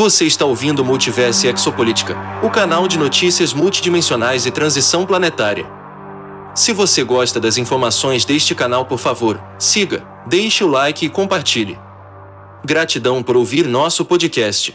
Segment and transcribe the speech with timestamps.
[0.00, 5.66] Você está ouvindo Multiverse Exopolítica, o canal de notícias multidimensionais e transição planetária.
[6.54, 11.78] Se você gosta das informações deste canal, por favor, siga, deixe o like e compartilhe.
[12.64, 14.74] Gratidão por ouvir nosso podcast.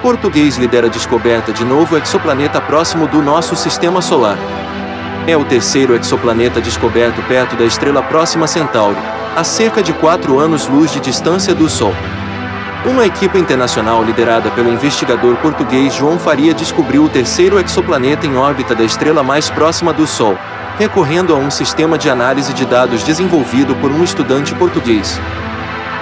[0.00, 4.38] Português lidera a descoberta de novo exoplaneta próximo do nosso sistema solar.
[5.24, 8.98] É o terceiro exoplaneta descoberto perto da estrela próxima Centauri,
[9.36, 11.94] a cerca de 4 anos-luz de distância do Sol.
[12.84, 18.74] Uma equipe internacional liderada pelo investigador português João Faria descobriu o terceiro exoplaneta em órbita
[18.74, 20.36] da estrela mais próxima do Sol,
[20.76, 25.20] recorrendo a um sistema de análise de dados desenvolvido por um estudante português.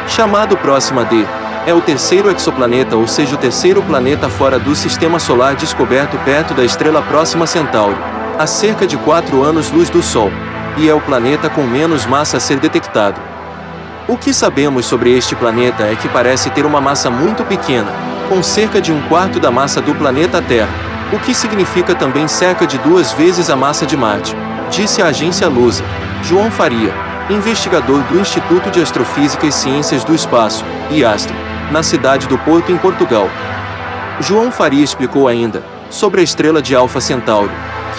[0.09, 1.27] Chamado Próxima D,
[1.67, 6.55] é o terceiro exoplaneta, ou seja, o terceiro planeta fora do sistema solar descoberto perto
[6.55, 7.99] da estrela próxima Centauri,
[8.41, 10.31] a cerca de 4 anos-luz do Sol
[10.79, 13.21] e é o planeta com menos massa a ser detectado.
[14.09, 17.93] O que sabemos sobre este planeta é que parece ter uma massa muito pequena,
[18.31, 20.71] com cerca de um quarto da massa do planeta Terra,
[21.13, 24.35] o que significa também cerca de duas vezes a massa de Marte,
[24.71, 25.85] disse a agência Lusa.
[26.23, 26.95] João Faria,
[27.29, 31.37] investigador do Instituto de Astrofísica e Ciências do Espaço, IASTRO,
[31.71, 33.29] na cidade do Porto, em Portugal.
[34.19, 37.51] João Faria explicou ainda sobre a estrela de Alfa Centauri,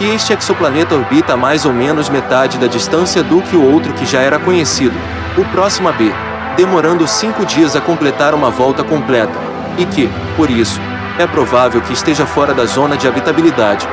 [0.02, 3.94] que este exoplaneta orbita a mais ou menos metade da distância do que o outro
[3.94, 4.96] que já era conhecido,
[5.38, 6.12] o próximo B,
[6.58, 9.38] demorando cinco dias a completar uma volta completa,
[9.78, 10.82] e que, por isso,
[11.20, 13.88] é provável que esteja fora da zona de habitabilidade.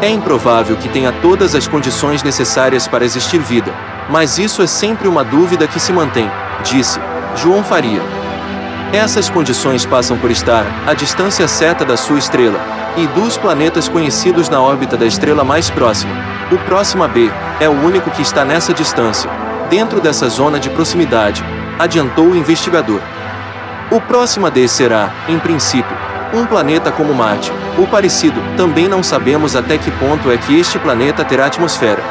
[0.00, 3.74] É improvável que tenha todas as condições necessárias para existir vida,
[4.08, 6.30] mas isso é sempre uma dúvida que se mantém,
[6.62, 7.00] disse
[7.34, 8.15] João Faria.
[8.92, 12.60] Essas condições passam por estar à distância certa da sua estrela,
[12.96, 16.12] e dos planetas conhecidos na órbita da estrela mais próxima.
[16.50, 19.28] O próximo B é o único que está nessa distância,
[19.68, 21.44] dentro dessa zona de proximidade,
[21.78, 23.00] adiantou o investigador.
[23.90, 25.96] O próximo D será, em princípio,
[26.32, 27.52] um planeta como Marte.
[27.78, 32.02] O parecido, também não sabemos até que ponto é que este planeta terá atmosfera.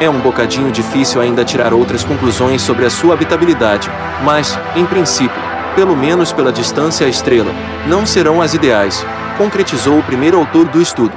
[0.00, 3.90] É um bocadinho difícil ainda tirar outras conclusões sobre a sua habitabilidade,
[4.22, 7.52] mas, em princípio, pelo menos pela distância à estrela,
[7.86, 9.04] não serão as ideais,
[9.36, 11.12] concretizou o primeiro autor do estudo.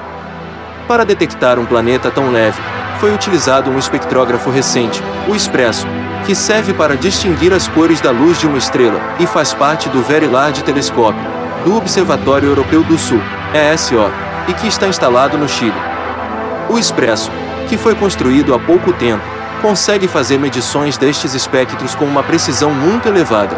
[0.88, 2.62] Para detectar um planeta tão leve,
[3.00, 5.85] foi utilizado um espectrógrafo recente, o Expresso,
[6.25, 10.01] que serve para distinguir as cores da luz de uma estrela e faz parte do
[10.01, 11.19] Very Large Telescope,
[11.63, 13.22] do Observatório Europeu do Sul,
[13.53, 14.12] ESO,
[14.47, 15.75] e que está instalado no Chile.
[16.69, 17.31] O Expresso,
[17.69, 19.23] que foi construído há pouco tempo,
[19.62, 23.56] consegue fazer medições destes espectros com uma precisão muito elevada,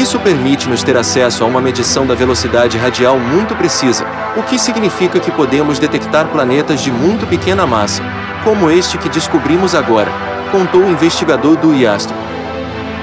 [0.00, 4.04] isso permite-nos ter acesso a uma medição da velocidade radial muito precisa,
[4.36, 8.02] o que significa que podemos detectar planetas de muito pequena massa,
[8.42, 10.10] como este que descobrimos agora,
[10.50, 12.16] contou o investigador do IASTRO.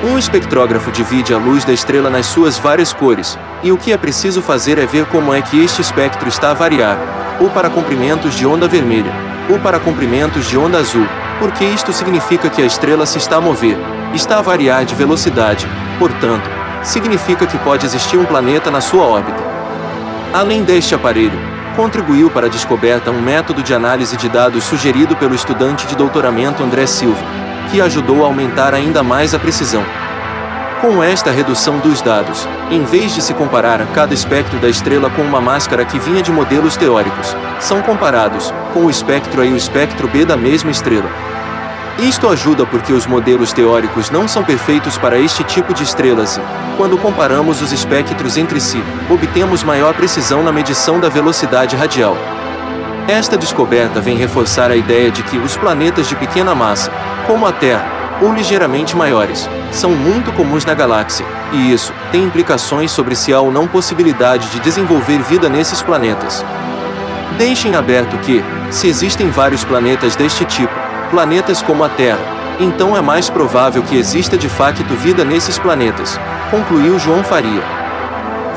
[0.04, 3.98] Um espectrógrafo divide a luz da estrela nas suas várias cores, e o que é
[3.98, 6.98] preciso fazer é ver como é que este espectro está a variar,
[7.40, 9.12] ou para comprimentos de onda vermelha,
[9.50, 11.08] ou para comprimentos de onda azul,
[11.40, 13.78] porque isto significa que a estrela se está a mover,
[14.14, 19.42] está a variar de velocidade, portanto, significa que pode existir um planeta na sua órbita.
[20.34, 21.40] Além deste aparelho,
[21.76, 26.64] contribuiu para a descoberta um método de análise de dados sugerido pelo estudante de doutoramento
[26.64, 27.24] André Silva,
[27.70, 29.84] que ajudou a aumentar ainda mais a precisão.
[30.82, 35.22] Com esta redução dos dados, em vez de se comparar cada espectro da estrela com
[35.22, 39.58] uma máscara que vinha de modelos teóricos, são comparados com o espectro A e o
[39.58, 41.10] espectro B da mesma estrela.
[42.00, 46.40] Isto ajuda porque os modelos teóricos não são perfeitos para este tipo de estrelas
[46.71, 52.18] e, quando comparamos os espectros entre si, obtemos maior precisão na medição da velocidade radial.
[53.08, 56.92] Esta descoberta vem reforçar a ideia de que os planetas de pequena massa,
[57.28, 57.86] como a Terra,
[58.20, 63.40] ou ligeiramente maiores, são muito comuns na galáxia, e isso tem implicações sobre se há
[63.40, 66.44] ou não possibilidade de desenvolver vida nesses planetas.
[67.38, 70.74] Deixem aberto que, se existem vários planetas deste tipo,
[71.12, 72.26] planetas como a Terra,
[72.60, 76.20] então é mais provável que exista de facto vida nesses planetas,
[76.52, 77.64] concluiu João Faria.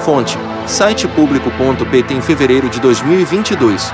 [0.04, 0.36] Fonte:
[0.66, 3.92] site público.pt em fevereiro de 2022.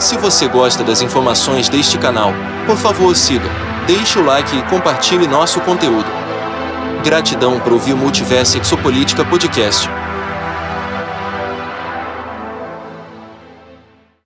[0.00, 2.32] Se você gosta das informações deste canal,
[2.66, 3.48] por favor siga,
[3.86, 6.10] deixe o like e compartilhe nosso conteúdo.
[7.04, 9.88] Gratidão por ouvir Multiverso Exopolítica Podcast.